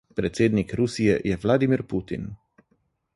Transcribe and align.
Predsednik 0.19 0.73
Rusije 0.79 1.19
je 1.29 1.37
Vladimir 1.43 1.83
Putin. 1.91 2.27